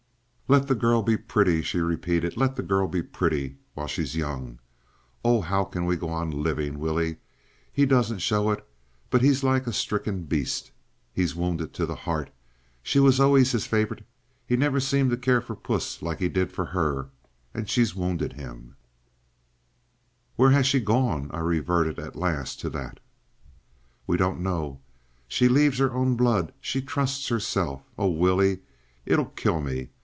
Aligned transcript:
"Let 0.47 0.67
the 0.67 0.75
girl 0.75 1.01
be 1.01 1.15
pretty," 1.15 1.61
she 1.61 1.79
repeated; 1.79 2.35
"let 2.35 2.57
the 2.57 2.61
girl 2.61 2.85
be 2.89 3.01
pretty 3.01 3.55
while 3.73 3.87
she's 3.87 4.17
young.... 4.17 4.59
Oh! 5.23 5.39
how 5.39 5.63
can 5.63 5.85
we 5.85 5.95
go 5.95 6.09
on 6.09 6.29
living, 6.29 6.77
Willie? 6.77 7.19
He 7.71 7.85
doesn't 7.85 8.19
show 8.19 8.51
it, 8.51 8.67
but 9.09 9.21
he's 9.21 9.45
like 9.45 9.65
a 9.65 9.71
stricken 9.71 10.23
beast. 10.23 10.73
He's 11.13 11.37
wounded 11.37 11.73
to 11.75 11.85
the 11.85 11.95
heart. 11.95 12.31
She 12.83 12.99
was 12.99 13.17
always 13.17 13.53
his 13.53 13.65
favorite. 13.65 14.03
He 14.45 14.57
never 14.57 14.81
seemed 14.81 15.09
to 15.11 15.15
care 15.15 15.39
for 15.39 15.55
Puss 15.55 16.01
like 16.01 16.19
he 16.19 16.27
did 16.27 16.51
for 16.51 16.65
her. 16.65 17.11
And 17.53 17.69
she's 17.69 17.95
wounded 17.95 18.33
him—" 18.33 18.75
"Where 20.35 20.51
has 20.51 20.67
she 20.67 20.81
gone?" 20.81 21.31
I 21.31 21.39
reverted 21.39 21.97
at 21.97 22.17
last 22.17 22.59
to 22.59 22.69
that. 22.71 22.99
"We 24.05 24.17
don't 24.17 24.41
know. 24.41 24.81
She 25.29 25.47
leaves 25.47 25.77
her 25.77 25.93
own 25.93 26.17
blood, 26.17 26.51
she 26.59 26.81
trusts 26.81 27.29
herself— 27.29 27.85
Oh, 27.97 28.09
Willie, 28.09 28.59
it'll 29.05 29.27
kill 29.27 29.61
me! 29.61 29.87